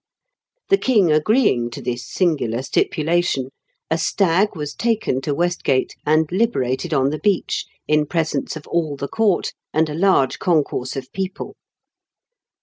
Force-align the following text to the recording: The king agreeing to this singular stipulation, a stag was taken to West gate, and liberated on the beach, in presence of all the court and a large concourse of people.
The 0.69 0.79
king 0.79 1.11
agreeing 1.11 1.69
to 1.69 1.79
this 1.79 2.07
singular 2.11 2.63
stipulation, 2.63 3.49
a 3.91 3.99
stag 3.99 4.55
was 4.55 4.73
taken 4.73 5.21
to 5.21 5.35
West 5.35 5.63
gate, 5.63 5.95
and 6.07 6.27
liberated 6.31 6.91
on 6.91 7.11
the 7.11 7.19
beach, 7.19 7.67
in 7.87 8.07
presence 8.07 8.55
of 8.55 8.65
all 8.65 8.95
the 8.97 9.07
court 9.07 9.53
and 9.75 9.87
a 9.91 9.93
large 9.93 10.39
concourse 10.39 10.95
of 10.95 11.13
people. 11.13 11.55